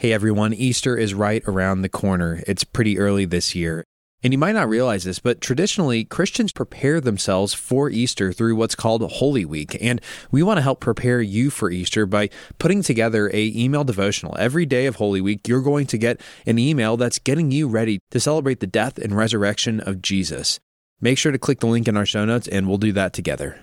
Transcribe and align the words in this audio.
Hey 0.00 0.12
everyone, 0.12 0.54
Easter 0.54 0.96
is 0.96 1.12
right 1.12 1.42
around 1.44 1.82
the 1.82 1.88
corner. 1.88 2.40
It's 2.46 2.62
pretty 2.62 3.00
early 3.00 3.24
this 3.24 3.56
year. 3.56 3.82
And 4.22 4.32
you 4.32 4.38
might 4.38 4.52
not 4.52 4.68
realize 4.68 5.02
this, 5.02 5.18
but 5.18 5.40
traditionally, 5.40 6.04
Christians 6.04 6.52
prepare 6.52 7.00
themselves 7.00 7.52
for 7.52 7.90
Easter 7.90 8.32
through 8.32 8.54
what's 8.54 8.76
called 8.76 9.02
Holy 9.02 9.44
Week. 9.44 9.76
And 9.80 10.00
we 10.30 10.40
want 10.40 10.58
to 10.58 10.62
help 10.62 10.78
prepare 10.78 11.20
you 11.20 11.50
for 11.50 11.72
Easter 11.72 12.06
by 12.06 12.30
putting 12.60 12.84
together 12.84 13.28
a 13.34 13.52
email 13.56 13.82
devotional. 13.82 14.36
Every 14.38 14.66
day 14.66 14.86
of 14.86 14.94
Holy 14.94 15.20
Week, 15.20 15.48
you're 15.48 15.62
going 15.62 15.88
to 15.88 15.98
get 15.98 16.20
an 16.46 16.60
email 16.60 16.96
that's 16.96 17.18
getting 17.18 17.50
you 17.50 17.66
ready 17.66 17.98
to 18.12 18.20
celebrate 18.20 18.60
the 18.60 18.68
death 18.68 18.98
and 18.98 19.16
resurrection 19.16 19.80
of 19.80 20.00
Jesus. 20.00 20.60
Make 21.00 21.18
sure 21.18 21.32
to 21.32 21.38
click 21.38 21.58
the 21.58 21.66
link 21.66 21.88
in 21.88 21.96
our 21.96 22.06
show 22.06 22.24
notes 22.24 22.46
and 22.46 22.68
we'll 22.68 22.78
do 22.78 22.92
that 22.92 23.12
together. 23.12 23.60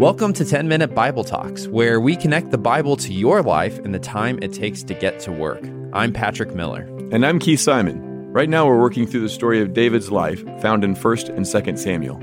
Welcome 0.00 0.32
to 0.32 0.46
10 0.46 0.66
Minute 0.66 0.94
Bible 0.94 1.24
Talks, 1.24 1.68
where 1.68 2.00
we 2.00 2.16
connect 2.16 2.52
the 2.52 2.56
Bible 2.56 2.96
to 2.96 3.12
your 3.12 3.42
life 3.42 3.78
and 3.80 3.94
the 3.94 3.98
time 3.98 4.38
it 4.40 4.50
takes 4.50 4.82
to 4.84 4.94
get 4.94 5.20
to 5.20 5.30
work. 5.30 5.62
I'm 5.92 6.14
Patrick 6.14 6.54
Miller. 6.54 6.84
And 7.12 7.26
I'm 7.26 7.38
Keith 7.38 7.60
Simon. 7.60 8.00
Right 8.32 8.48
now, 8.48 8.66
we're 8.66 8.80
working 8.80 9.06
through 9.06 9.20
the 9.20 9.28
story 9.28 9.60
of 9.60 9.74
David's 9.74 10.10
life 10.10 10.42
found 10.62 10.84
in 10.84 10.94
1st 10.94 11.28
and 11.28 11.44
2nd 11.44 11.78
Samuel. 11.78 12.18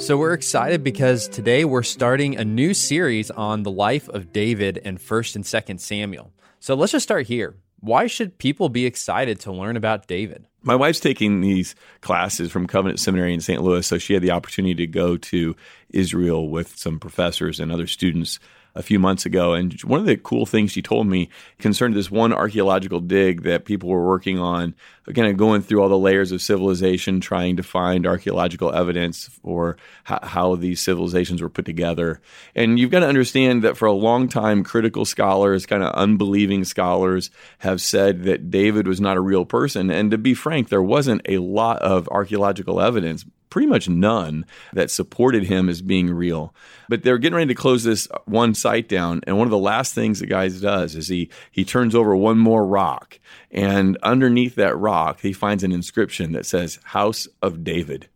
So, 0.00 0.16
we're 0.16 0.32
excited 0.32 0.82
because 0.82 1.28
today 1.28 1.64
we're 1.64 1.84
starting 1.84 2.36
a 2.36 2.44
new 2.44 2.74
series 2.74 3.30
on 3.30 3.62
the 3.62 3.70
life 3.70 4.08
of 4.08 4.32
David 4.32 4.78
in 4.78 4.98
1st 4.98 5.36
and 5.36 5.44
2nd 5.44 5.78
Samuel. 5.78 6.32
So, 6.58 6.74
let's 6.74 6.90
just 6.90 7.04
start 7.04 7.28
here. 7.28 7.54
Why 7.80 8.06
should 8.06 8.38
people 8.38 8.68
be 8.68 8.86
excited 8.86 9.40
to 9.40 9.52
learn 9.52 9.76
about 9.76 10.06
David? 10.06 10.44
My 10.62 10.74
wife's 10.74 11.00
taking 11.00 11.40
these 11.40 11.74
classes 12.00 12.50
from 12.50 12.66
Covenant 12.66 12.98
Seminary 12.98 13.32
in 13.32 13.40
St. 13.40 13.62
Louis, 13.62 13.86
so 13.86 13.98
she 13.98 14.14
had 14.14 14.22
the 14.22 14.32
opportunity 14.32 14.74
to 14.74 14.86
go 14.86 15.16
to 15.16 15.54
Israel 15.90 16.48
with 16.48 16.76
some 16.76 16.98
professors 16.98 17.60
and 17.60 17.70
other 17.70 17.86
students 17.86 18.40
a 18.78 18.82
few 18.82 18.98
months 19.00 19.26
ago. 19.26 19.54
And 19.54 19.78
one 19.82 19.98
of 19.98 20.06
the 20.06 20.16
cool 20.16 20.46
things 20.46 20.70
she 20.70 20.82
told 20.82 21.08
me 21.08 21.28
concerned 21.58 21.94
this 21.94 22.12
one 22.12 22.32
archaeological 22.32 23.00
dig 23.00 23.42
that 23.42 23.64
people 23.64 23.88
were 23.88 24.06
working 24.06 24.38
on, 24.38 24.74
kind 25.14 25.26
of 25.26 25.36
going 25.36 25.62
through 25.62 25.82
all 25.82 25.88
the 25.88 25.98
layers 25.98 26.30
of 26.30 26.40
civilization, 26.40 27.20
trying 27.20 27.56
to 27.56 27.64
find 27.64 28.06
archaeological 28.06 28.72
evidence 28.72 29.26
for 29.42 29.76
how, 30.04 30.20
how 30.22 30.54
these 30.54 30.80
civilizations 30.80 31.42
were 31.42 31.48
put 31.48 31.64
together. 31.64 32.20
And 32.54 32.78
you've 32.78 32.92
got 32.92 33.00
to 33.00 33.08
understand 33.08 33.62
that 33.64 33.76
for 33.76 33.86
a 33.86 33.92
long 33.92 34.28
time, 34.28 34.62
critical 34.62 35.04
scholars, 35.04 35.66
kind 35.66 35.82
of 35.82 35.92
unbelieving 35.94 36.64
scholars, 36.64 37.30
have 37.58 37.80
said 37.80 38.22
that 38.24 38.48
David 38.48 38.86
was 38.86 39.00
not 39.00 39.16
a 39.16 39.20
real 39.20 39.44
person. 39.44 39.90
And 39.90 40.12
to 40.12 40.18
be 40.18 40.34
frank, 40.34 40.68
there 40.68 40.82
wasn't 40.82 41.22
a 41.28 41.38
lot 41.38 41.82
of 41.82 42.08
archaeological 42.08 42.80
evidence 42.80 43.24
pretty 43.50 43.66
much 43.66 43.88
none 43.88 44.44
that 44.72 44.90
supported 44.90 45.44
him 45.44 45.68
as 45.68 45.82
being 45.82 46.10
real. 46.10 46.54
But 46.88 47.02
they're 47.02 47.18
getting 47.18 47.36
ready 47.36 47.48
to 47.48 47.54
close 47.54 47.84
this 47.84 48.08
one 48.26 48.54
site 48.54 48.88
down, 48.88 49.20
and 49.26 49.36
one 49.38 49.46
of 49.46 49.50
the 49.50 49.58
last 49.58 49.94
things 49.94 50.20
the 50.20 50.26
guy 50.26 50.48
does 50.48 50.94
is 50.94 51.08
he 51.08 51.30
he 51.50 51.64
turns 51.64 51.94
over 51.94 52.14
one 52.16 52.38
more 52.38 52.66
rock, 52.66 53.18
and 53.50 53.96
underneath 54.02 54.54
that 54.56 54.76
rock 54.76 55.20
he 55.20 55.32
finds 55.32 55.64
an 55.64 55.72
inscription 55.72 56.32
that 56.32 56.46
says 56.46 56.78
"House 56.84 57.28
of 57.42 57.64
David." 57.64 58.08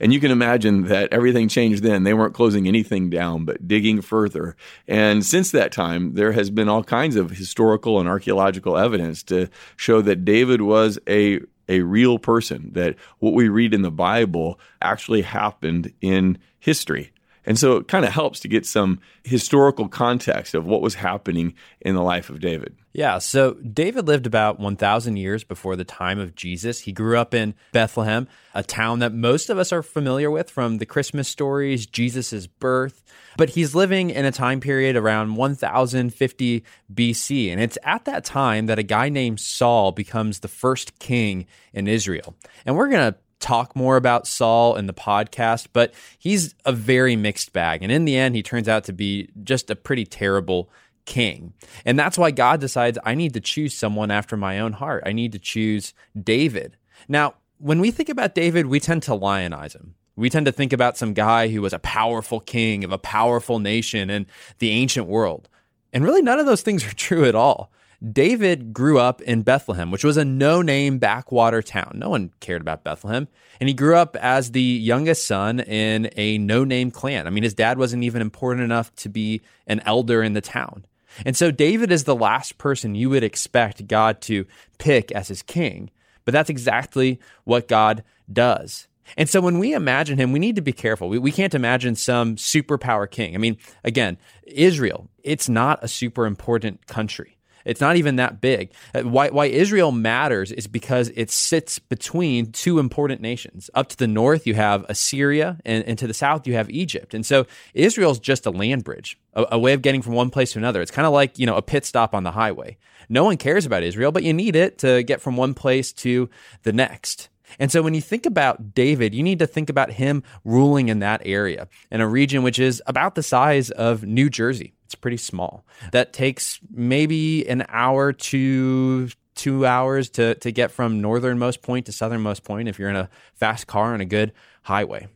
And 0.00 0.12
you 0.12 0.20
can 0.20 0.30
imagine 0.30 0.84
that 0.84 1.12
everything 1.12 1.48
changed 1.48 1.82
then. 1.82 2.04
They 2.04 2.14
weren't 2.14 2.34
closing 2.34 2.68
anything 2.68 3.10
down, 3.10 3.44
but 3.44 3.66
digging 3.66 4.00
further. 4.00 4.56
And 4.86 5.24
since 5.24 5.50
that 5.50 5.72
time, 5.72 6.14
there 6.14 6.32
has 6.32 6.50
been 6.50 6.68
all 6.68 6.84
kinds 6.84 7.16
of 7.16 7.30
historical 7.30 7.98
and 7.98 8.08
archaeological 8.08 8.76
evidence 8.76 9.22
to 9.24 9.48
show 9.76 10.02
that 10.02 10.24
David 10.24 10.60
was 10.60 10.98
a 11.08 11.40
a 11.68 11.80
real 11.80 12.18
person, 12.18 12.72
that 12.72 12.96
what 13.18 13.34
we 13.34 13.48
read 13.48 13.74
in 13.74 13.82
the 13.82 13.90
Bible 13.90 14.58
actually 14.80 15.22
happened 15.22 15.92
in 16.00 16.38
history. 16.58 17.12
And 17.46 17.58
so 17.58 17.76
it 17.76 17.88
kind 17.88 18.04
of 18.04 18.12
helps 18.12 18.40
to 18.40 18.48
get 18.48 18.66
some 18.66 19.00
historical 19.24 19.88
context 19.88 20.54
of 20.54 20.66
what 20.66 20.82
was 20.82 20.94
happening 20.94 21.54
in 21.80 21.94
the 21.94 22.02
life 22.02 22.30
of 22.30 22.40
David. 22.40 22.76
Yeah, 22.92 23.18
so 23.18 23.54
David 23.54 24.06
lived 24.06 24.26
about 24.26 24.58
1,000 24.58 25.16
years 25.16 25.44
before 25.44 25.76
the 25.76 25.84
time 25.84 26.18
of 26.18 26.34
Jesus. 26.34 26.80
He 26.80 26.92
grew 26.92 27.16
up 27.16 27.32
in 27.32 27.54
Bethlehem, 27.72 28.26
a 28.54 28.62
town 28.62 28.98
that 28.98 29.14
most 29.14 29.50
of 29.50 29.58
us 29.58 29.72
are 29.72 29.82
familiar 29.82 30.30
with 30.30 30.50
from 30.50 30.78
the 30.78 30.86
Christmas 30.86 31.28
stories, 31.28 31.86
Jesus' 31.86 32.46
birth. 32.46 33.04
But 33.36 33.50
he's 33.50 33.74
living 33.74 34.10
in 34.10 34.24
a 34.24 34.32
time 34.32 34.58
period 34.58 34.96
around 34.96 35.36
1050 35.36 36.64
BC. 36.92 37.52
And 37.52 37.60
it's 37.60 37.78
at 37.84 38.04
that 38.06 38.24
time 38.24 38.66
that 38.66 38.80
a 38.80 38.82
guy 38.82 39.10
named 39.10 39.38
Saul 39.38 39.92
becomes 39.92 40.40
the 40.40 40.48
first 40.48 40.98
king 40.98 41.46
in 41.72 41.86
Israel. 41.86 42.34
And 42.66 42.76
we're 42.76 42.88
going 42.88 43.12
to 43.12 43.18
talk 43.40 43.76
more 43.76 43.96
about 43.96 44.26
Saul 44.26 44.76
in 44.76 44.86
the 44.86 44.94
podcast, 44.94 45.68
but 45.72 45.94
he's 46.18 46.54
a 46.64 46.72
very 46.72 47.16
mixed 47.16 47.52
bag. 47.52 47.82
And 47.82 47.92
in 47.92 48.04
the 48.04 48.16
end, 48.16 48.34
he 48.34 48.42
turns 48.42 48.68
out 48.68 48.84
to 48.84 48.92
be 48.92 49.28
just 49.42 49.70
a 49.70 49.76
pretty 49.76 50.04
terrible 50.04 50.70
king. 51.04 51.54
And 51.84 51.98
that's 51.98 52.18
why 52.18 52.30
God 52.30 52.60
decides 52.60 52.98
I 53.04 53.14
need 53.14 53.34
to 53.34 53.40
choose 53.40 53.74
someone 53.74 54.10
after 54.10 54.36
my 54.36 54.58
own 54.60 54.74
heart. 54.74 55.02
I 55.06 55.12
need 55.12 55.32
to 55.32 55.38
choose 55.38 55.94
David. 56.20 56.76
Now, 57.08 57.34
when 57.58 57.80
we 57.80 57.90
think 57.90 58.08
about 58.08 58.34
David, 58.34 58.66
we 58.66 58.78
tend 58.80 59.02
to 59.04 59.14
lionize 59.14 59.74
him. 59.74 59.94
We 60.16 60.30
tend 60.30 60.46
to 60.46 60.52
think 60.52 60.72
about 60.72 60.96
some 60.96 61.14
guy 61.14 61.48
who 61.48 61.62
was 61.62 61.72
a 61.72 61.78
powerful 61.78 62.40
king 62.40 62.84
of 62.84 62.92
a 62.92 62.98
powerful 62.98 63.58
nation 63.58 64.10
in 64.10 64.26
the 64.58 64.70
ancient 64.70 65.06
world. 65.06 65.48
And 65.92 66.04
really, 66.04 66.22
none 66.22 66.38
of 66.38 66.46
those 66.46 66.62
things 66.62 66.84
are 66.84 66.94
true 66.94 67.24
at 67.24 67.34
all. 67.34 67.72
David 68.12 68.72
grew 68.72 68.98
up 69.00 69.20
in 69.22 69.42
Bethlehem, 69.42 69.90
which 69.90 70.04
was 70.04 70.16
a 70.16 70.24
no 70.24 70.62
name 70.62 70.98
backwater 70.98 71.62
town. 71.62 71.94
No 71.96 72.10
one 72.10 72.30
cared 72.38 72.60
about 72.60 72.84
Bethlehem. 72.84 73.26
And 73.58 73.68
he 73.68 73.74
grew 73.74 73.96
up 73.96 74.14
as 74.16 74.52
the 74.52 74.62
youngest 74.62 75.26
son 75.26 75.58
in 75.60 76.08
a 76.14 76.38
no 76.38 76.62
name 76.62 76.92
clan. 76.92 77.26
I 77.26 77.30
mean, 77.30 77.42
his 77.42 77.54
dad 77.54 77.76
wasn't 77.76 78.04
even 78.04 78.22
important 78.22 78.64
enough 78.64 78.94
to 78.96 79.08
be 79.08 79.42
an 79.66 79.80
elder 79.84 80.22
in 80.22 80.34
the 80.34 80.40
town. 80.40 80.86
And 81.26 81.36
so 81.36 81.50
David 81.50 81.90
is 81.90 82.04
the 82.04 82.14
last 82.14 82.58
person 82.58 82.94
you 82.94 83.10
would 83.10 83.24
expect 83.24 83.88
God 83.88 84.20
to 84.22 84.46
pick 84.78 85.10
as 85.10 85.26
his 85.26 85.42
king. 85.42 85.90
But 86.24 86.32
that's 86.32 86.50
exactly 86.50 87.18
what 87.44 87.66
God 87.66 88.04
does. 88.32 88.86
And 89.16 89.28
so 89.28 89.40
when 89.40 89.58
we 89.58 89.72
imagine 89.72 90.18
him, 90.18 90.32
we 90.32 90.38
need 90.38 90.56
to 90.56 90.62
be 90.62 90.72
careful. 90.72 91.08
We, 91.08 91.18
we 91.18 91.32
can't 91.32 91.54
imagine 91.54 91.96
some 91.96 92.36
superpower 92.36 93.10
king. 93.10 93.34
I 93.34 93.38
mean, 93.38 93.56
again, 93.82 94.18
Israel, 94.44 95.08
it's 95.22 95.48
not 95.48 95.82
a 95.82 95.88
super 95.88 96.26
important 96.26 96.86
country. 96.86 97.37
It's 97.64 97.80
not 97.80 97.96
even 97.96 98.16
that 98.16 98.40
big. 98.40 98.72
Uh, 98.94 99.02
why, 99.02 99.28
why 99.30 99.46
Israel 99.46 99.92
matters 99.92 100.52
is 100.52 100.66
because 100.66 101.10
it 101.14 101.30
sits 101.30 101.78
between 101.78 102.52
two 102.52 102.78
important 102.78 103.20
nations. 103.20 103.70
Up 103.74 103.88
to 103.88 103.96
the 103.96 104.06
north, 104.06 104.46
you 104.46 104.54
have 104.54 104.84
Assyria, 104.88 105.58
and, 105.64 105.84
and 105.84 105.98
to 105.98 106.06
the 106.06 106.14
south, 106.14 106.46
you 106.46 106.54
have 106.54 106.70
Egypt. 106.70 107.14
And 107.14 107.24
so 107.24 107.46
Israel's 107.74 108.18
just 108.18 108.46
a 108.46 108.50
land 108.50 108.84
bridge, 108.84 109.18
a, 109.34 109.46
a 109.52 109.58
way 109.58 109.72
of 109.72 109.82
getting 109.82 110.02
from 110.02 110.14
one 110.14 110.30
place 110.30 110.52
to 110.52 110.58
another. 110.58 110.80
It's 110.80 110.90
kind 110.90 111.06
of 111.06 111.12
like, 111.12 111.38
you 111.38 111.46
know, 111.46 111.56
a 111.56 111.62
pit 111.62 111.84
stop 111.84 112.14
on 112.14 112.24
the 112.24 112.32
highway. 112.32 112.76
No 113.08 113.24
one 113.24 113.36
cares 113.36 113.66
about 113.66 113.82
Israel, 113.82 114.12
but 114.12 114.22
you 114.22 114.32
need 114.32 114.56
it 114.56 114.78
to 114.78 115.02
get 115.02 115.20
from 115.20 115.36
one 115.36 115.54
place 115.54 115.92
to 115.94 116.28
the 116.62 116.72
next. 116.72 117.28
And 117.58 117.72
so 117.72 117.82
when 117.82 117.94
you 117.94 118.00
think 118.00 118.26
about 118.26 118.74
David, 118.74 119.14
you 119.14 119.22
need 119.22 119.38
to 119.38 119.46
think 119.46 119.70
about 119.70 119.92
him 119.92 120.22
ruling 120.44 120.88
in 120.88 120.98
that 120.98 121.22
area, 121.24 121.68
in 121.90 122.00
a 122.00 122.08
region 122.08 122.42
which 122.42 122.58
is 122.58 122.82
about 122.86 123.14
the 123.14 123.22
size 123.22 123.70
of 123.70 124.04
New 124.04 124.28
Jersey. 124.28 124.74
It's 124.88 124.94
pretty 124.94 125.18
small. 125.18 125.66
That 125.92 126.14
takes 126.14 126.60
maybe 126.70 127.46
an 127.46 127.66
hour 127.68 128.14
to 128.14 129.10
two 129.34 129.66
hours 129.66 130.08
to, 130.08 130.34
to 130.36 130.50
get 130.50 130.70
from 130.70 131.02
northernmost 131.02 131.60
point 131.60 131.84
to 131.86 131.92
southernmost 131.92 132.42
point 132.42 132.68
if 132.68 132.78
you're 132.78 132.88
in 132.88 132.96
a 132.96 133.10
fast 133.34 133.66
car 133.66 133.92
on 133.92 134.00
a 134.00 134.06
good 134.06 134.32
highway. 134.62 135.06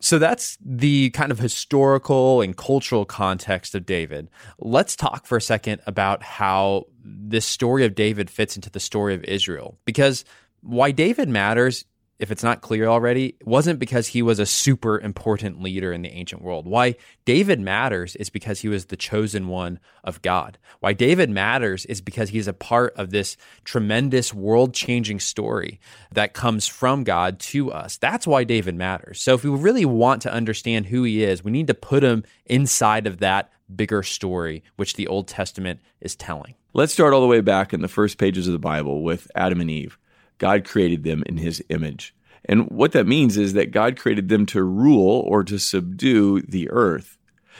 So 0.00 0.18
that's 0.18 0.58
the 0.60 1.10
kind 1.10 1.30
of 1.30 1.38
historical 1.38 2.40
and 2.40 2.56
cultural 2.56 3.04
context 3.04 3.76
of 3.76 3.86
David. 3.86 4.28
Let's 4.58 4.96
talk 4.96 5.24
for 5.24 5.38
a 5.38 5.40
second 5.40 5.82
about 5.86 6.24
how 6.24 6.86
this 7.04 7.46
story 7.46 7.84
of 7.84 7.94
David 7.94 8.28
fits 8.28 8.56
into 8.56 8.70
the 8.70 8.80
story 8.80 9.14
of 9.14 9.22
Israel. 9.22 9.78
Because 9.84 10.24
why 10.62 10.90
David 10.90 11.28
matters 11.28 11.84
if 12.20 12.30
it's 12.30 12.42
not 12.42 12.60
clear 12.60 12.86
already, 12.86 13.34
wasn't 13.44 13.78
because 13.78 14.08
he 14.08 14.20
was 14.20 14.38
a 14.38 14.44
super 14.44 15.00
important 15.00 15.62
leader 15.62 15.90
in 15.90 16.02
the 16.02 16.10
ancient 16.10 16.42
world. 16.42 16.66
Why 16.66 16.96
David 17.24 17.60
matters 17.60 18.14
is 18.16 18.28
because 18.28 18.60
he 18.60 18.68
was 18.68 18.84
the 18.84 18.96
chosen 18.96 19.48
one 19.48 19.80
of 20.04 20.20
God. 20.20 20.58
Why 20.80 20.92
David 20.92 21.30
matters 21.30 21.86
is 21.86 22.02
because 22.02 22.28
he's 22.28 22.46
a 22.46 22.52
part 22.52 22.94
of 22.96 23.10
this 23.10 23.38
tremendous 23.64 24.34
world 24.34 24.74
changing 24.74 25.20
story 25.20 25.80
that 26.12 26.34
comes 26.34 26.66
from 26.66 27.04
God 27.04 27.40
to 27.40 27.72
us. 27.72 27.96
That's 27.96 28.26
why 28.26 28.44
David 28.44 28.74
matters. 28.74 29.20
So 29.22 29.34
if 29.34 29.42
we 29.42 29.50
really 29.50 29.86
want 29.86 30.20
to 30.22 30.32
understand 30.32 30.86
who 30.86 31.04
he 31.04 31.24
is, 31.24 31.42
we 31.42 31.50
need 31.50 31.68
to 31.68 31.74
put 31.74 32.04
him 32.04 32.24
inside 32.44 33.06
of 33.06 33.20
that 33.20 33.50
bigger 33.74 34.02
story, 34.02 34.62
which 34.76 34.94
the 34.94 35.06
Old 35.06 35.26
Testament 35.26 35.80
is 36.02 36.16
telling. 36.16 36.54
Let's 36.74 36.92
start 36.92 37.14
all 37.14 37.22
the 37.22 37.26
way 37.26 37.40
back 37.40 37.72
in 37.72 37.80
the 37.80 37.88
first 37.88 38.18
pages 38.18 38.46
of 38.46 38.52
the 38.52 38.58
Bible 38.58 39.02
with 39.02 39.30
Adam 39.34 39.62
and 39.62 39.70
Eve. 39.70 39.98
God 40.40 40.64
created 40.64 41.04
them 41.04 41.22
in 41.26 41.36
his 41.36 41.62
image. 41.68 42.12
And 42.44 42.68
what 42.70 42.92
that 42.92 43.06
means 43.06 43.36
is 43.36 43.52
that 43.52 43.70
God 43.70 43.96
created 43.96 44.28
them 44.28 44.46
to 44.46 44.64
rule 44.64 45.22
or 45.26 45.44
to 45.44 45.58
subdue 45.58 46.40
the 46.40 46.68
earth. 46.70 47.18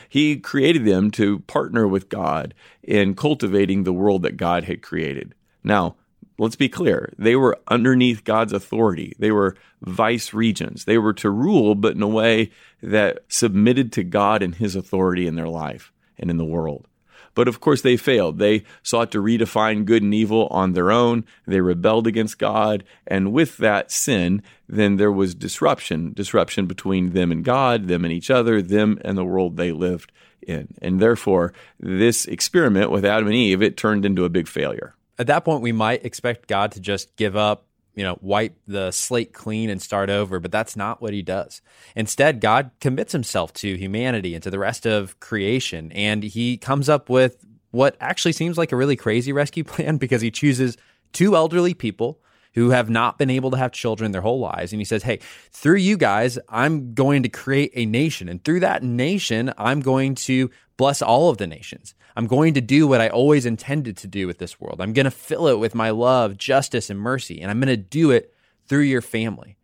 He 0.09 0.38
created 0.38 0.85
them 0.85 1.11
to 1.12 1.41
partner 1.41 1.87
with 1.87 2.09
God 2.09 2.55
in 2.82 3.15
cultivating 3.15 3.85
the 3.85 3.93
world 3.93 4.23
that 4.23 4.37
God 4.37 4.65
had 4.65 4.82
created. 4.82 5.35
Now, 5.62 5.97
let's 6.38 6.56
be 6.56 6.71
clear, 6.71 7.12
they 7.19 7.37
were 7.37 7.61
underneath 7.69 8.25
God's 8.25 8.55
authority. 8.55 9.15
They 9.19 9.31
were 9.31 9.56
vice 9.83 10.33
regents. 10.33 10.85
They 10.85 10.97
were 10.97 11.12
to 11.15 11.31
rule, 11.31 11.75
but 11.75 11.94
in 11.94 12.03
a 12.03 12.09
way 12.09 12.50
that 12.83 13.21
submitted 13.29 13.93
to 13.93 14.05
God 14.05 14.43
and 14.43 14.55
his 14.55 14.75
authority 14.75 15.26
in 15.26 15.37
their 15.37 15.49
life 15.49 15.93
and 16.19 16.31
in 16.31 16.38
the 16.38 16.44
world. 16.44 16.88
But 17.35 17.49
of 17.49 17.61
course, 17.61 17.82
they 17.82 17.97
failed. 17.97 18.38
They 18.38 18.65
sought 18.82 19.11
to 19.12 19.23
redefine 19.23 19.85
good 19.85 20.03
and 20.03 20.15
evil 20.15 20.49
on 20.50 20.73
their 20.73 20.91
own. 20.91 21.25
They 21.47 21.61
rebelled 21.61 22.06
against 22.06 22.38
God. 22.38 22.85
And 23.06 23.32
with 23.32 23.56
that 23.59 23.91
sin, 23.91 24.43
then 24.69 24.97
there 24.97 25.12
was 25.12 25.35
disruption 25.35 26.12
disruption 26.12 26.67
between 26.67 27.11
them 27.11 27.32
and 27.32 27.44
God, 27.44 27.88
them 27.88 28.05
and 28.05 28.12
each 28.12 28.31
other, 28.31 28.61
them 28.62 28.99
and 29.05 29.17
the 29.17 29.25
world 29.25 29.56
they 29.56 29.73
lived 29.73 30.12
in. 30.43 30.75
And 30.82 31.00
therefore, 31.00 31.53
this 31.79 32.27
experiment 32.27 32.91
with 32.91 33.05
Adam 33.05 33.27
and 33.27 33.37
Eve, 33.37 33.62
it 33.62 33.76
turned 33.76 34.05
into 34.05 34.25
a 34.25 34.29
big 34.29 34.49
failure. 34.49 34.94
At 35.19 35.26
that 35.26 35.44
point, 35.44 35.62
we 35.62 35.73
might 35.73 36.05
expect 36.05 36.49
God 36.49 36.73
to 36.73 36.81
just 36.81 37.15
give 37.17 37.37
up, 37.37 37.67
you 37.94 38.02
know, 38.02 38.19
wipe 38.20 38.56
the 38.66 38.90
slate 38.90 39.32
clean 39.32 39.70
and 39.70 39.82
start 39.82 40.10
over, 40.10 40.40
but 40.40 40.52
that's 40.52 40.76
not 40.76 41.02
what 41.02 41.12
he 41.12 41.22
does. 41.22 41.60
Instead, 41.96 42.40
God 42.40 42.70
commits 42.81 43.12
himself 43.12 43.52
to 43.54 43.76
humanity 43.76 44.34
and 44.34 44.42
to 44.42 44.50
the 44.50 44.58
rest 44.58 44.87
of 44.87 45.19
creation, 45.20 45.92
and 45.92 46.22
he 46.22 46.56
comes 46.56 46.88
up 46.88 47.08
with 47.08 47.44
what 47.70 47.96
actually 48.00 48.32
seems 48.32 48.58
like 48.58 48.72
a 48.72 48.76
really 48.76 48.96
crazy 48.96 49.32
rescue 49.32 49.64
plan 49.64 49.96
because 49.96 50.22
he 50.22 50.31
chooses 50.31 50.76
two 51.12 51.34
elderly 51.37 51.75
people 51.75 52.20
who 52.54 52.70
have 52.70 52.90
not 52.90 53.19
been 53.19 53.31
able 53.31 53.50
to 53.50 53.56
have 53.56 53.72
children 53.72 54.10
their 54.10 54.20
whole 54.20 54.40
lives. 54.40 54.72
And 54.72 54.81
he 54.81 54.84
says, 54.84 55.04
Hey, 55.04 55.20
through 55.52 55.76
you 55.76 55.96
guys, 55.96 56.38
I'm 56.48 56.94
going 56.94 57.22
to 57.22 57.28
create 57.28 57.72
a 57.75 57.87
nation. 57.87 58.28
And 58.28 58.42
through 58.42 58.60
that 58.60 58.82
nation, 58.82 59.52
I'm 59.56 59.81
going 59.81 60.16
to 60.16 60.50
bless 60.76 61.00
all 61.00 61.31
of 61.31 61.38
the 61.38 61.46
nations. 61.46 61.94
I'm 62.17 62.27
going 62.27 62.55
to 62.55 62.61
do 62.61 62.87
what 62.87 63.01
I 63.01 63.09
always 63.09 63.47
intended 63.47 63.97
to 63.99 64.07
do 64.07 64.27
with 64.27 64.39
this 64.39 64.61
world. 64.61 64.81
I'm 64.81 64.93
going 64.93 65.05
to 65.05 65.11
fill 65.11 65.49
it 65.49 65.59
with 65.59 65.75
my 65.75 65.91
love, 65.91 66.37
justice, 66.37 66.91
and 66.91 66.99
mercy. 66.99 67.41
And 67.41 67.51
I'm 67.51 67.61
going 67.61 67.69
to 67.69 67.77
do 67.77 68.11
it 68.11 68.35
through 68.67 68.83
your 68.83 69.03
family. 69.03 69.57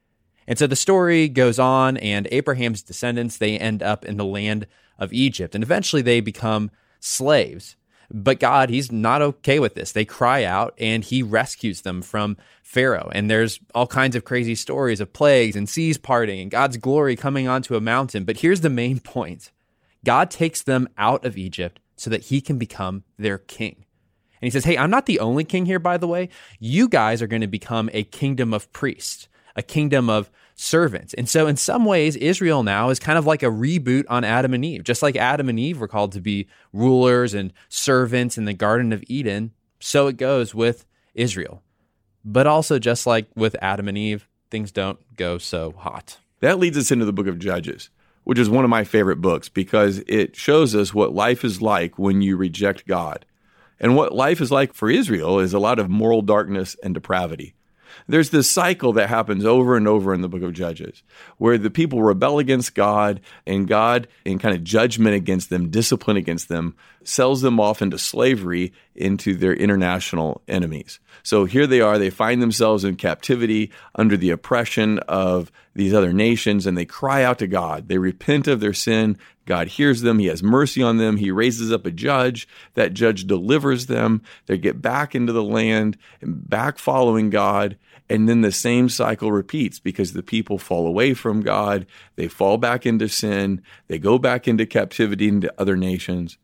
And 0.47 0.59
so 0.59 0.67
the 0.67 0.77
story 0.77 1.29
goes 1.29 1.59
on, 1.59 1.97
and 1.97 2.29
Abraham's 2.31 2.83
descendants, 2.83 3.37
they 3.37 3.59
end 3.59 3.83
up 3.83 4.05
in 4.05 4.17
the 4.17 4.25
land 4.25 4.67
of 4.99 5.13
Egypt. 5.13 5.55
And 5.55 5.65
eventually 5.65 6.03
they 6.03 6.21
become 6.21 6.71
slaves. 7.01 7.77
But 8.11 8.39
God, 8.39 8.71
He's 8.71 8.93
not 8.93 9.23
okay 9.23 9.59
with 9.59 9.75
this. 9.75 9.93
They 9.93 10.05
cry 10.05 10.45
out 10.45 10.75
and 10.79 11.03
He 11.03 11.23
rescues 11.23 11.81
them 11.81 12.03
from 12.03 12.37
Pharaoh. 12.63 13.11
And 13.13 13.31
there's 13.31 13.59
all 13.75 13.87
kinds 13.87 14.15
of 14.15 14.25
crazy 14.25 14.55
stories 14.55 15.01
of 15.01 15.13
plagues 15.13 15.57
and 15.57 15.69
seas 15.69 15.99
parting 15.99 16.41
and 16.41 16.51
God's 16.51 16.77
glory 16.77 17.17
coming 17.17 17.49
onto 17.49 17.75
a 17.75 17.81
mountain. 17.81 18.25
But 18.25 18.39
here's 18.39 18.61
the 18.61 18.71
main 18.71 19.01
point 19.01 19.51
God 20.05 20.31
takes 20.31 20.63
them 20.63 20.89
out 20.97 21.25
of 21.25 21.37
Egypt 21.37 21.81
so 21.97 22.11
that 22.11 22.25
He 22.25 22.41
can 22.41 22.59
become 22.59 23.05
their 23.19 23.39
king. 23.39 23.85
And 24.41 24.47
He 24.47 24.51
says, 24.51 24.65
Hey, 24.65 24.79
I'm 24.79 24.91
not 24.91 25.07
the 25.07 25.21
only 25.21 25.45
king 25.45 25.67
here, 25.67 25.79
by 25.79 25.97
the 25.97 26.07
way. 26.07 26.29
You 26.59 26.89
guys 26.89 27.23
are 27.23 27.27
going 27.27 27.43
to 27.43 27.47
become 27.47 27.91
a 27.93 28.05
kingdom 28.05 28.53
of 28.55 28.73
priests, 28.73 29.29
a 29.55 29.63
kingdom 29.63 30.09
of 30.11 30.31
servants. 30.57 31.15
And 31.15 31.29
so, 31.29 31.47
in 31.47 31.57
some 31.57 31.85
ways, 31.85 32.17
Israel 32.17 32.63
now 32.63 32.89
is 32.91 32.99
kind 32.99 33.19
of 33.19 33.27
like 33.27 33.43
a 33.43 33.47
reboot 33.47 34.05
on 34.09 34.25
Adam 34.25 34.55
and 34.55 34.65
Eve. 34.65 34.83
Just 34.83 35.03
like 35.03 35.17
Adam 35.17 35.49
and 35.49 35.61
Eve 35.61 35.79
were 35.79 35.89
called 35.89 36.13
to 36.13 36.21
be 36.21 36.49
rulers 36.73 37.35
and 37.35 37.53
servants 37.69 38.37
in 38.37 38.47
the 38.47 38.55
Garden 38.55 38.93
of 38.93 39.05
Eden, 39.07 39.53
so 39.79 40.09
it 40.09 40.17
goes 40.17 40.55
with 40.55 40.87
Israel. 41.15 41.63
But 42.25 42.47
also, 42.47 42.79
just 42.79 43.07
like 43.07 43.29
with 43.37 43.55
Adam 43.63 43.87
and 43.87 43.97
Eve, 43.97 44.29
things 44.51 44.73
don't 44.73 44.99
go 45.17 45.39
so 45.39 45.73
hot. 45.73 46.19
That 46.41 46.59
leads 46.59 46.77
us 46.77 46.91
into 46.91 47.05
the 47.05 47.13
book 47.13 47.29
of 47.29 47.39
Judges, 47.39 47.91
which 48.27 48.41
is 48.41 48.51
one 48.51 48.65
of 48.65 48.71
my 48.71 48.83
favorite 48.83 49.21
books 49.21 49.49
because 49.49 50.03
it 50.09 50.35
shows 50.35 50.75
us 50.75 50.93
what 50.93 51.15
life 51.15 51.45
is 51.45 51.63
like 51.63 51.97
when 51.97 52.23
you 52.23 52.37
reject 52.37 52.85
God. 52.85 53.25
And 53.79 53.95
what 53.95 54.13
life 54.13 54.41
is 54.41 54.51
like 54.51 54.75
for 54.75 54.91
Israel 54.91 55.39
is 55.39 55.55
a 55.55 55.61
lot 55.61 55.79
of 55.79 55.89
moral 55.89 56.23
darkness 56.23 56.75
and 56.83 56.93
depravity 56.93 57.55
there's 58.09 58.31
this 58.31 58.51
cycle 58.51 58.93
that 58.95 59.09
happens 59.09 59.45
over 59.45 59.77
and 59.77 59.89
over 59.89 60.15
in 60.15 60.21
the 60.21 60.29
book 60.29 60.43
of 60.43 60.53
Judges 60.53 61.03
where 61.39 61.59
the 61.59 61.71
people 61.71 62.03
rebel 62.03 62.39
against 62.39 62.75
God 62.75 63.21
and 63.47 63.69
God, 63.69 64.09
in 64.25 64.39
kind 64.39 64.55
of 64.55 64.65
judgment 64.65 65.15
against 65.15 65.51
them, 65.51 65.71
discipline 65.71 66.17
against 66.17 66.49
them, 66.49 66.75
sells 67.05 67.41
them 67.41 67.61
off 67.61 67.83
into 67.83 67.99
slavery 67.99 68.73
into 68.95 69.35
their 69.35 69.55
international 69.55 70.43
enemies. 70.49 70.99
So 71.23 71.45
here 71.45 71.67
they 71.67 71.81
are, 71.81 71.99
they 71.99 72.11
find 72.11 72.41
themselves 72.41 72.85
in 72.85 72.97
captivity 72.97 73.71
under 73.95 74.17
the 74.17 74.31
oppression 74.31 74.99
of 75.01 75.51
these 75.75 75.93
other 75.93 76.13
nations 76.13 76.67
and 76.67 76.77
they 76.77 76.85
cry 76.85 77.23
out 77.23 77.39
to 77.41 77.47
God. 77.47 77.89
They 77.89 77.99
repent 77.99 78.49
of 78.49 78.61
their 78.61 78.73
sin. 78.73 79.19
God 79.47 79.69
hears 79.69 80.03
them. 80.03 80.19
He 80.19 80.27
has 80.27 80.43
mercy 80.43 80.83
on 80.83 80.99
them. 80.99 81.17
He 81.17 81.31
raises 81.31 81.73
up 81.73 81.87
a 81.87 81.91
judge. 81.91 82.47
That 82.75 82.93
judge 82.93 83.27
delivers 83.27 83.87
them. 83.87 84.23
They 84.47 84.59
get 84.59 84.83
back 84.83 85.15
into 85.15 85.33
the 85.33 85.43
land 85.43 85.97
and 86.21 86.49
back 86.49 86.79
following 86.79 87.31
God. 87.31 87.79
And 88.09 88.29
then 88.29 88.41
the 88.41 88.53
same 88.53 88.89
cycle 88.89 89.33
repeats 89.33 89.81
because 89.81 90.13
the 90.13 90.23
people 90.23 90.59
fall 90.59 90.87
away 90.87 91.15
from 91.15 91.41
God. 91.41 91.87
They 92.17 92.29
fall 92.29 92.59
back 92.59 92.87
into 92.87 93.09
sin. 93.09 93.63
They 93.89 93.99
go 93.99 94.19
back 94.19 94.47
into 94.47 94.67
captivity 94.67 95.29
into 95.29 95.53
other 95.59 95.77
nations. 95.77 96.39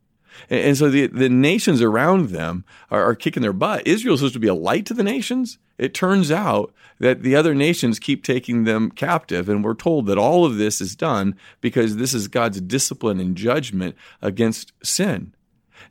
And, 0.50 0.76
so 0.76 0.90
the, 0.90 1.06
the 1.06 1.28
nations 1.28 1.80
around 1.80 2.28
them 2.28 2.64
are, 2.90 3.02
are 3.02 3.14
kicking 3.14 3.42
their 3.42 3.52
butt. 3.52 3.86
Israel 3.86 4.14
is 4.14 4.20
supposed 4.20 4.34
to 4.34 4.40
be 4.40 4.48
a 4.48 4.54
light 4.54 4.86
to 4.86 4.94
the 4.94 5.02
nations. 5.02 5.58
It 5.78 5.94
turns 5.94 6.30
out 6.30 6.72
that 6.98 7.22
the 7.22 7.34
other 7.34 7.54
nations 7.54 7.98
keep 7.98 8.22
taking 8.22 8.64
them 8.64 8.90
captive. 8.90 9.48
And 9.48 9.64
we're 9.64 9.74
told 9.74 10.06
that 10.06 10.18
all 10.18 10.44
of 10.44 10.56
this 10.56 10.80
is 10.80 10.94
done 10.94 11.36
because 11.60 11.96
this 11.96 12.14
is 12.14 12.28
God's 12.28 12.60
discipline 12.60 13.20
and 13.20 13.36
judgment 13.36 13.96
against 14.20 14.72
sin. 14.82 15.34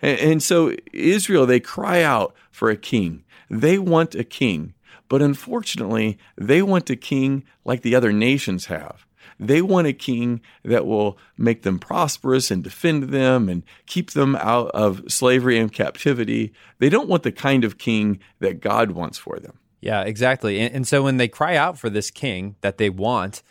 And, 0.01 0.19
and 0.19 0.43
so 0.43 0.75
Israel, 0.93 1.45
they 1.45 1.59
cry 1.59 2.01
out 2.01 2.35
for 2.51 2.69
a 2.69 2.77
king. 2.77 3.23
They 3.49 3.77
want 3.77 4.15
a 4.15 4.23
king. 4.23 4.73
But 5.09 5.21
unfortunately, 5.21 6.17
they 6.37 6.61
want 6.61 6.89
a 6.89 6.95
king 6.95 7.43
like 7.65 7.81
the 7.81 7.95
other 7.95 8.13
nations 8.13 8.67
have. 8.67 9.05
They 9.41 9.63
want 9.63 9.87
a 9.87 9.93
king 9.93 10.39
that 10.63 10.85
will 10.85 11.17
make 11.35 11.63
them 11.63 11.79
prosperous 11.79 12.51
and 12.51 12.63
defend 12.63 13.05
them 13.05 13.49
and 13.49 13.63
keep 13.87 14.11
them 14.11 14.35
out 14.35 14.67
of 14.69 15.11
slavery 15.11 15.57
and 15.57 15.73
captivity. 15.73 16.53
They 16.77 16.89
don't 16.89 17.09
want 17.09 17.23
the 17.23 17.31
kind 17.31 17.63
of 17.63 17.79
king 17.79 18.19
that 18.39 18.61
God 18.61 18.91
wants 18.91 19.17
for 19.17 19.39
them. 19.39 19.57
Yeah, 19.81 20.01
exactly. 20.03 20.59
And, 20.59 20.75
and 20.75 20.87
so 20.87 21.01
when 21.01 21.17
they 21.17 21.27
cry 21.27 21.55
out 21.55 21.79
for 21.79 21.89
this 21.89 22.11
king 22.11 22.55
that 22.61 22.77
they 22.77 22.91
want, 22.91 23.41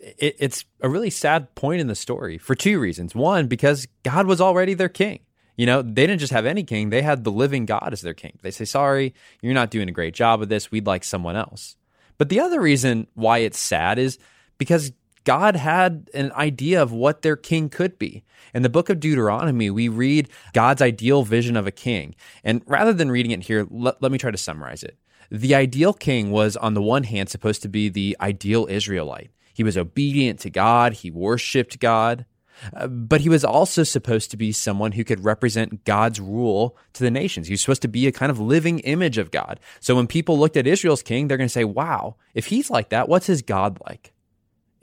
it, 0.00 0.34
it's 0.38 0.64
a 0.80 0.88
really 0.88 1.10
sad 1.10 1.54
point 1.54 1.82
in 1.82 1.88
the 1.88 1.94
story 1.94 2.38
for 2.38 2.54
two 2.54 2.80
reasons. 2.80 3.14
One, 3.14 3.46
because 3.46 3.86
God 4.02 4.26
was 4.26 4.40
already 4.40 4.72
their 4.72 4.88
king. 4.88 5.20
You 5.56 5.66
know, 5.66 5.82
they 5.82 6.06
didn't 6.06 6.20
just 6.20 6.32
have 6.32 6.46
any 6.46 6.64
king, 6.64 6.88
they 6.88 7.02
had 7.02 7.22
the 7.22 7.30
living 7.30 7.66
God 7.66 7.90
as 7.92 8.00
their 8.00 8.14
king. 8.14 8.38
They 8.42 8.50
say, 8.50 8.64
Sorry, 8.64 9.14
you're 9.42 9.54
not 9.54 9.70
doing 9.70 9.88
a 9.90 9.92
great 9.92 10.14
job 10.14 10.42
of 10.42 10.48
this. 10.48 10.72
We'd 10.72 10.86
like 10.86 11.04
someone 11.04 11.36
else. 11.36 11.76
But 12.16 12.28
the 12.30 12.40
other 12.40 12.60
reason 12.60 13.08
why 13.14 13.38
it's 13.38 13.58
sad 13.58 13.98
is 13.98 14.18
because 14.58 14.90
God 15.24 15.56
had 15.56 16.10
an 16.14 16.32
idea 16.32 16.82
of 16.82 16.92
what 16.92 17.22
their 17.22 17.36
king 17.36 17.68
could 17.68 17.98
be. 17.98 18.24
In 18.54 18.62
the 18.62 18.68
book 18.68 18.88
of 18.88 19.00
Deuteronomy, 19.00 19.70
we 19.70 19.88
read 19.88 20.28
God's 20.52 20.82
ideal 20.82 21.24
vision 21.24 21.56
of 21.56 21.66
a 21.66 21.72
king. 21.72 22.14
And 22.44 22.62
rather 22.66 22.92
than 22.92 23.10
reading 23.10 23.32
it 23.32 23.44
here, 23.44 23.66
let, 23.70 24.00
let 24.02 24.12
me 24.12 24.18
try 24.18 24.30
to 24.30 24.38
summarize 24.38 24.82
it. 24.82 24.98
The 25.30 25.54
ideal 25.54 25.92
king 25.92 26.30
was, 26.30 26.56
on 26.56 26.74
the 26.74 26.82
one 26.82 27.04
hand, 27.04 27.30
supposed 27.30 27.62
to 27.62 27.68
be 27.68 27.88
the 27.88 28.16
ideal 28.20 28.66
Israelite. 28.68 29.30
He 29.54 29.64
was 29.64 29.78
obedient 29.78 30.40
to 30.40 30.50
God, 30.50 30.92
he 30.94 31.10
worshiped 31.10 31.80
God. 31.80 32.26
Uh, 32.72 32.86
but 32.86 33.20
he 33.20 33.28
was 33.28 33.44
also 33.44 33.82
supposed 33.82 34.30
to 34.30 34.36
be 34.36 34.52
someone 34.52 34.92
who 34.92 35.02
could 35.02 35.24
represent 35.24 35.84
God's 35.84 36.20
rule 36.20 36.76
to 36.92 37.02
the 37.02 37.10
nations. 37.10 37.48
He 37.48 37.52
was 37.52 37.60
supposed 37.60 37.82
to 37.82 37.88
be 37.88 38.06
a 38.06 38.12
kind 38.12 38.30
of 38.30 38.38
living 38.38 38.78
image 38.80 39.18
of 39.18 39.32
God. 39.32 39.58
So 39.80 39.96
when 39.96 40.06
people 40.06 40.38
looked 40.38 40.56
at 40.56 40.66
Israel's 40.66 41.02
king, 41.02 41.26
they're 41.26 41.36
going 41.36 41.48
to 41.48 41.52
say, 41.52 41.64
wow, 41.64 42.14
if 42.32 42.46
he's 42.46 42.70
like 42.70 42.90
that, 42.90 43.08
what's 43.08 43.26
his 43.26 43.42
God 43.42 43.80
like? 43.86 44.13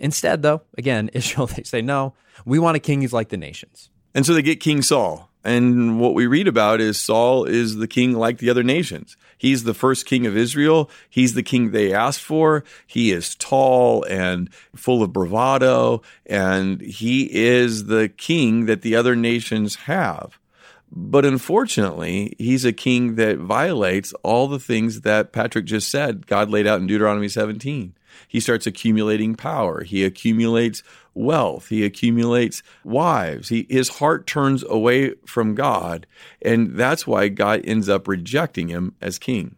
Instead, 0.01 0.41
though, 0.41 0.63
again, 0.77 1.09
Israel, 1.13 1.47
they 1.47 1.63
say, 1.63 1.81
no, 1.81 2.13
we 2.43 2.59
want 2.59 2.75
a 2.75 2.79
king 2.79 3.01
who's 3.01 3.13
like 3.13 3.29
the 3.29 3.37
nations. 3.37 3.89
And 4.13 4.25
so 4.25 4.33
they 4.33 4.41
get 4.41 4.59
King 4.59 4.81
Saul. 4.81 5.29
And 5.43 5.99
what 5.99 6.13
we 6.13 6.27
read 6.27 6.47
about 6.47 6.81
is 6.81 7.01
Saul 7.01 7.45
is 7.45 7.77
the 7.77 7.87
king 7.87 8.13
like 8.13 8.37
the 8.37 8.49
other 8.49 8.61
nations. 8.61 9.17
He's 9.37 9.63
the 9.63 9.73
first 9.73 10.05
king 10.05 10.27
of 10.27 10.37
Israel. 10.37 10.89
He's 11.09 11.33
the 11.33 11.41
king 11.41 11.71
they 11.71 11.93
asked 11.93 12.21
for. 12.21 12.63
He 12.85 13.11
is 13.11 13.33
tall 13.35 14.03
and 14.03 14.53
full 14.75 15.01
of 15.01 15.13
bravado, 15.13 16.03
and 16.27 16.79
he 16.81 17.23
is 17.33 17.85
the 17.85 18.09
king 18.09 18.65
that 18.67 18.83
the 18.83 18.95
other 18.95 19.15
nations 19.15 19.75
have. 19.75 20.37
But 20.91 21.25
unfortunately, 21.25 22.35
he's 22.37 22.65
a 22.65 22.73
king 22.73 23.15
that 23.15 23.37
violates 23.37 24.13
all 24.23 24.47
the 24.47 24.59
things 24.59 25.01
that 25.01 25.31
Patrick 25.31 25.65
just 25.65 25.89
said 25.89 26.27
God 26.27 26.49
laid 26.49 26.67
out 26.67 26.81
in 26.81 26.87
Deuteronomy 26.87 27.29
17. 27.29 27.95
He 28.27 28.39
starts 28.41 28.67
accumulating 28.67 29.35
power. 29.35 29.83
He 29.83 30.03
accumulates 30.03 30.83
wealth. 31.13 31.69
He 31.69 31.85
accumulates 31.85 32.61
wives. 32.83 33.49
He, 33.49 33.65
his 33.69 33.87
heart 33.87 34.27
turns 34.27 34.63
away 34.63 35.15
from 35.25 35.55
God. 35.55 36.07
And 36.41 36.75
that's 36.75 37.07
why 37.07 37.29
God 37.29 37.61
ends 37.63 37.87
up 37.87 38.07
rejecting 38.07 38.67
him 38.67 38.95
as 39.01 39.17
king. 39.17 39.55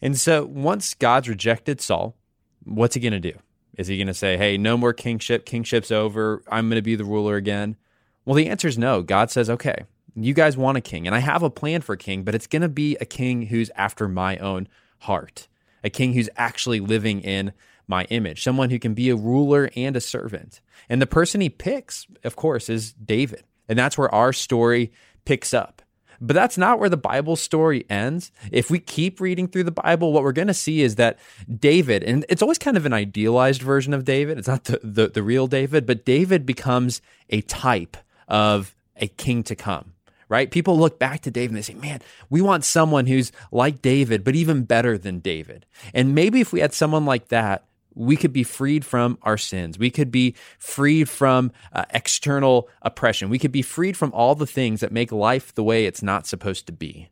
And 0.00 0.16
so 0.18 0.44
once 0.44 0.94
God's 0.94 1.28
rejected 1.28 1.80
Saul, 1.80 2.16
what's 2.64 2.94
he 2.94 3.00
going 3.00 3.12
to 3.12 3.20
do? 3.20 3.38
Is 3.76 3.88
he 3.88 3.96
going 3.96 4.06
to 4.06 4.14
say, 4.14 4.36
hey, 4.36 4.56
no 4.56 4.76
more 4.76 4.92
kingship, 4.92 5.44
kingship's 5.44 5.90
over, 5.90 6.42
I'm 6.48 6.68
going 6.68 6.76
to 6.76 6.82
be 6.82 6.96
the 6.96 7.04
ruler 7.04 7.36
again? 7.36 7.76
Well, 8.24 8.34
the 8.34 8.48
answer 8.48 8.68
is 8.68 8.78
no. 8.78 9.02
God 9.02 9.30
says, 9.30 9.48
okay, 9.48 9.84
you 10.14 10.34
guys 10.34 10.56
want 10.56 10.78
a 10.78 10.80
king, 10.80 11.06
and 11.06 11.14
I 11.14 11.20
have 11.20 11.42
a 11.42 11.50
plan 11.50 11.80
for 11.80 11.92
a 11.94 11.98
king, 11.98 12.22
but 12.22 12.34
it's 12.34 12.46
going 12.46 12.62
to 12.62 12.68
be 12.68 12.96
a 13.00 13.04
king 13.04 13.46
who's 13.46 13.70
after 13.76 14.08
my 14.08 14.36
own 14.38 14.68
heart, 15.00 15.48
a 15.82 15.90
king 15.90 16.12
who's 16.12 16.28
actually 16.36 16.80
living 16.80 17.20
in 17.20 17.52
my 17.86 18.04
image, 18.04 18.42
someone 18.42 18.70
who 18.70 18.78
can 18.78 18.94
be 18.94 19.10
a 19.10 19.16
ruler 19.16 19.70
and 19.76 19.96
a 19.96 20.00
servant. 20.00 20.60
And 20.88 21.02
the 21.02 21.06
person 21.06 21.40
he 21.40 21.50
picks, 21.50 22.06
of 22.24 22.36
course, 22.36 22.68
is 22.68 22.92
David. 22.92 23.42
And 23.68 23.78
that's 23.78 23.98
where 23.98 24.12
our 24.14 24.32
story 24.32 24.92
picks 25.24 25.52
up. 25.52 25.82
But 26.20 26.34
that's 26.34 26.58
not 26.58 26.78
where 26.78 26.88
the 26.88 26.98
Bible 26.98 27.34
story 27.34 27.86
ends. 27.88 28.30
If 28.52 28.70
we 28.70 28.78
keep 28.78 29.20
reading 29.20 29.48
through 29.48 29.64
the 29.64 29.70
Bible, 29.70 30.12
what 30.12 30.22
we're 30.22 30.32
going 30.32 30.48
to 30.48 30.54
see 30.54 30.82
is 30.82 30.96
that 30.96 31.18
David, 31.48 32.04
and 32.04 32.26
it's 32.28 32.42
always 32.42 32.58
kind 32.58 32.76
of 32.76 32.84
an 32.84 32.92
idealized 32.92 33.62
version 33.62 33.94
of 33.94 34.04
David, 34.04 34.38
it's 34.38 34.48
not 34.48 34.64
the, 34.64 34.80
the, 34.82 35.08
the 35.08 35.22
real 35.22 35.46
David, 35.46 35.86
but 35.86 36.04
David 36.04 36.44
becomes 36.44 37.00
a 37.30 37.40
type 37.42 37.96
of 38.28 38.74
a 38.96 39.08
king 39.08 39.42
to 39.44 39.56
come 39.56 39.94
right? 40.30 40.50
People 40.50 40.78
look 40.78 40.98
back 40.98 41.20
to 41.22 41.30
David 41.30 41.50
and 41.50 41.58
they 41.58 41.62
say, 41.62 41.74
man, 41.74 42.00
we 42.30 42.40
want 42.40 42.64
someone 42.64 43.06
who's 43.06 43.32
like 43.52 43.82
David, 43.82 44.24
but 44.24 44.36
even 44.36 44.62
better 44.62 44.96
than 44.96 45.18
David. 45.18 45.66
And 45.92 46.14
maybe 46.14 46.40
if 46.40 46.52
we 46.52 46.60
had 46.60 46.72
someone 46.72 47.04
like 47.04 47.28
that, 47.28 47.66
we 47.96 48.16
could 48.16 48.32
be 48.32 48.44
freed 48.44 48.84
from 48.84 49.18
our 49.22 49.36
sins. 49.36 49.76
We 49.76 49.90
could 49.90 50.12
be 50.12 50.36
freed 50.60 51.08
from 51.08 51.50
uh, 51.72 51.84
external 51.90 52.68
oppression. 52.80 53.28
We 53.28 53.40
could 53.40 53.50
be 53.50 53.62
freed 53.62 53.96
from 53.96 54.12
all 54.14 54.36
the 54.36 54.46
things 54.46 54.80
that 54.80 54.92
make 54.92 55.10
life 55.10 55.52
the 55.52 55.64
way 55.64 55.84
it's 55.84 56.02
not 56.02 56.28
supposed 56.28 56.66
to 56.66 56.72
be. 56.72 57.08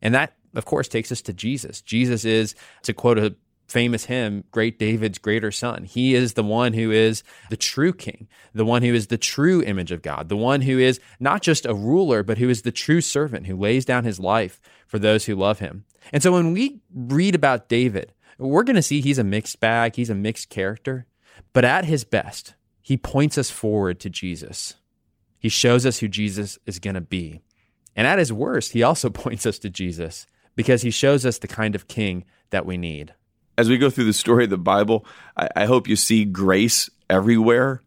And 0.00 0.14
that, 0.14 0.34
of 0.54 0.64
course, 0.64 0.86
takes 0.86 1.10
us 1.10 1.22
to 1.22 1.32
Jesus. 1.32 1.80
Jesus 1.80 2.24
is, 2.24 2.54
to 2.84 2.94
quote 2.94 3.18
a 3.18 3.34
famous 3.66 4.04
hymn, 4.04 4.44
Great 4.50 4.78
David's 4.78 5.18
greater 5.18 5.50
son. 5.50 5.84
He 5.84 6.14
is 6.14 6.34
the 6.34 6.42
one 6.42 6.72
who 6.72 6.90
is 6.90 7.22
the 7.50 7.56
true 7.56 7.92
king, 7.92 8.28
the 8.54 8.64
one 8.64 8.82
who 8.82 8.94
is 8.94 9.08
the 9.08 9.18
true 9.18 9.62
image 9.62 9.92
of 9.92 10.02
God, 10.02 10.28
the 10.28 10.36
one 10.36 10.62
who 10.62 10.78
is 10.78 11.00
not 11.20 11.42
just 11.42 11.66
a 11.66 11.74
ruler, 11.74 12.22
but 12.22 12.38
who 12.38 12.48
is 12.48 12.62
the 12.62 12.72
true 12.72 13.00
servant 13.00 13.46
who 13.46 13.56
lays 13.56 13.84
down 13.84 14.04
his 14.04 14.20
life 14.20 14.60
for 14.86 14.98
those 14.98 15.24
who 15.24 15.34
love 15.34 15.58
him. 15.58 15.84
And 16.12 16.22
so 16.22 16.32
when 16.32 16.52
we 16.52 16.80
read 16.94 17.34
about 17.34 17.68
David, 17.68 18.12
we're 18.38 18.62
going 18.62 18.76
to 18.76 18.82
see 18.82 19.00
he's 19.00 19.18
a 19.18 19.24
mixed 19.24 19.60
bag, 19.60 19.96
he's 19.96 20.10
a 20.10 20.14
mixed 20.14 20.48
character, 20.48 21.06
but 21.52 21.64
at 21.64 21.84
his 21.84 22.04
best, 22.04 22.54
he 22.82 22.96
points 22.96 23.36
us 23.36 23.50
forward 23.50 23.98
to 24.00 24.10
Jesus. 24.10 24.74
He 25.38 25.48
shows 25.48 25.84
us 25.84 25.98
who 25.98 26.08
Jesus 26.08 26.58
is 26.66 26.78
going 26.78 26.94
to 26.94 27.00
be. 27.00 27.42
And 27.94 28.06
at 28.06 28.18
his 28.18 28.32
worst, 28.32 28.72
he 28.72 28.82
also 28.82 29.10
points 29.10 29.46
us 29.46 29.58
to 29.60 29.70
Jesus 29.70 30.26
because 30.54 30.82
he 30.82 30.90
shows 30.90 31.26
us 31.26 31.38
the 31.38 31.48
kind 31.48 31.74
of 31.74 31.88
king 31.88 32.24
that 32.50 32.66
we 32.66 32.76
need. 32.76 33.14
As 33.58 33.68
we 33.68 33.78
go 33.78 33.90
through 33.90 34.04
the 34.04 34.12
story 34.12 34.44
of 34.44 34.50
the 34.50 34.58
Bible, 34.58 35.06
I, 35.36 35.48
I 35.56 35.64
hope 35.66 35.88
you 35.88 35.96
see 35.96 36.24
grace 36.24 36.90
everywhere. 37.08 37.82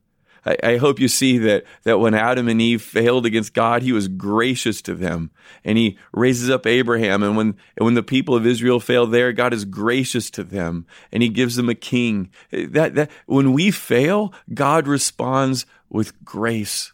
I, 0.46 0.58
I, 0.64 0.78
hope 0.78 1.00
you 1.00 1.08
see 1.08 1.38
that 1.40 1.66
that 1.84 2.00
when 2.00 2.14
Adam 2.14 2.48
and 2.48 2.62
Eve 2.62 2.82
failed 2.82 3.26
against 3.26 3.54
God, 3.54 3.84
He 3.84 3.92
was 3.92 4.08
gracious 4.08 4.82
to 4.84 4.96
them, 4.96 5.32
and 5.64 5.78
He 5.78 5.98
raises 6.14 6.50
up 6.50 6.66
Abraham. 6.66 7.24
And 7.24 7.36
when 7.36 7.58
and 7.78 7.86
when 7.86 7.94
the 7.94 8.04
people 8.04 8.36
of 8.36 8.46
Israel 8.46 8.80
fail 8.80 9.06
there, 9.06 9.32
God 9.34 9.54
is 9.54 9.66
gracious 9.66 10.30
to 10.32 10.44
them, 10.44 10.86
and 11.12 11.22
He 11.22 11.30
gives 11.30 11.56
them 11.56 11.70
a 11.70 11.76
king. 11.76 12.30
That 12.52 12.96
that 12.96 13.12
when 13.26 13.54
we 13.54 13.72
fail, 13.72 14.34
God 14.54 14.88
responds 14.88 15.66
with 15.90 16.24
grace. 16.24 16.94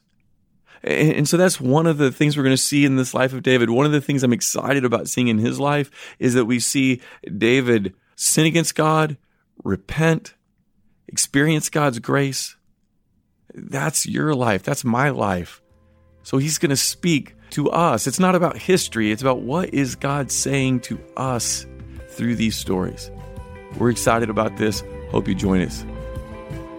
And, 0.84 1.12
and 1.14 1.30
so 1.30 1.38
that's 1.38 1.60
one 1.60 1.88
of 1.88 1.98
the 1.98 2.12
things 2.12 2.38
we're 2.38 2.44
going 2.44 2.56
to 2.56 2.62
see 2.62 2.86
in 2.86 2.96
this 2.96 3.14
life 3.14 3.34
of 3.34 3.44
David. 3.44 3.70
One 3.70 3.86
of 3.86 3.92
the 3.92 4.02
things 4.02 4.24
I'm 4.24 4.34
excited 4.34 4.86
about 4.86 5.08
seeing 5.08 5.28
in 5.28 5.40
his 5.40 5.60
life 5.60 6.16
is 6.20 6.34
that 6.36 6.46
we 6.46 6.60
see 6.60 7.02
David 7.38 7.94
sin 8.16 8.46
against 8.46 8.76
God, 8.76 9.18
repent, 9.64 10.36
experience 11.08 11.70
God's 11.70 12.00
grace, 12.00 12.56
that's 13.54 14.06
your 14.06 14.36
life. 14.36 14.64
That's 14.64 14.84
my 14.84 15.10
life. 15.10 15.62
So 16.24 16.38
he's 16.38 16.58
going 16.58 16.72
to 16.72 16.78
speak 16.78 17.36
to 17.52 17.70
us. 17.70 18.08
It's 18.08 18.20
not 18.20 18.36
about 18.36 18.58
history, 18.58 19.12
it's 19.12 19.22
about 19.22 19.42
what 19.42 19.74
is 19.74 19.96
God 19.96 20.32
saying 20.32 20.82
to 20.82 21.00
us 21.16 21.66
through 22.10 22.36
these 22.36 22.56
stories. 22.56 23.12
We're 23.78 23.92
excited 23.92 24.30
about 24.30 24.58
this. 24.58 24.84
Hope 25.12 25.28
you 25.28 25.36
join 25.36 25.62
us. 25.62 25.86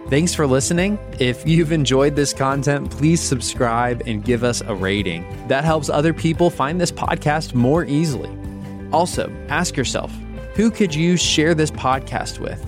Thanks 0.09 0.33
for 0.33 0.47
listening. 0.47 0.97
If 1.19 1.47
you've 1.47 1.71
enjoyed 1.71 2.15
this 2.15 2.33
content, 2.33 2.91
please 2.91 3.21
subscribe 3.21 4.03
and 4.05 4.23
give 4.23 4.43
us 4.43 4.61
a 4.61 4.73
rating. 4.73 5.47
That 5.47 5.65
helps 5.65 5.89
other 5.89 6.13
people 6.13 6.49
find 6.49 6.79
this 6.79 6.91
podcast 6.91 7.53
more 7.53 7.83
easily. 7.83 8.31
Also, 8.93 9.29
ask 9.49 9.75
yourself 9.75 10.11
who 10.57 10.71
could 10.71 10.95
you 10.95 11.17
share 11.17 11.53
this 11.53 11.69
podcast 11.69 12.39
with? 12.39 12.65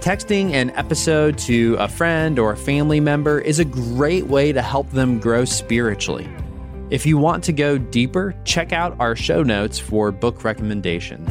Texting 0.00 0.52
an 0.52 0.70
episode 0.70 1.36
to 1.36 1.76
a 1.78 1.86
friend 1.86 2.38
or 2.38 2.52
a 2.52 2.56
family 2.56 2.98
member 2.98 3.38
is 3.38 3.58
a 3.58 3.64
great 3.64 4.26
way 4.26 4.52
to 4.52 4.62
help 4.62 4.90
them 4.92 5.20
grow 5.20 5.44
spiritually. 5.44 6.26
If 6.88 7.04
you 7.04 7.18
want 7.18 7.44
to 7.44 7.52
go 7.52 7.76
deeper, 7.76 8.34
check 8.44 8.72
out 8.72 8.98
our 9.00 9.14
show 9.14 9.42
notes 9.42 9.78
for 9.78 10.10
book 10.12 10.44
recommendations. 10.44 11.28